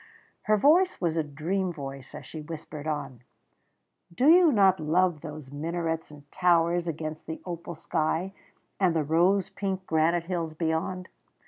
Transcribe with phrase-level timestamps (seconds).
[0.45, 3.21] Her voice was a dream voice as she whispered on.
[4.11, 8.33] "Do you not love those minarets and towers against the opal sky,
[8.79, 11.07] and the rose pink granite hills beyond?